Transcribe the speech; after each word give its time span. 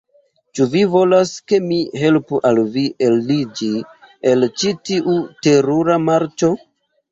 Ĉu 0.59 0.65
vi 0.69 0.79
volas, 0.93 1.33
ke 1.51 1.59
mi 1.65 1.77
helpu 2.05 2.39
al 2.51 2.63
vi 2.79 2.87
eliĝi 3.09 3.71
el 4.33 4.49
ĉi 4.63 4.75
tiu 4.91 5.21
terura 5.47 6.03
marĉo? 6.11 6.55